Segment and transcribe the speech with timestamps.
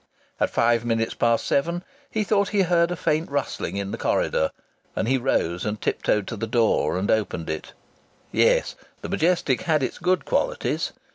[0.39, 3.99] At five minutes past seven he thought he heard a faint rustling noise in the
[3.99, 4.49] corridor,
[4.95, 7.73] and he arose and tiptoed to the door and opened it.
[8.31, 10.91] Yes, the Majestic had its good qualities!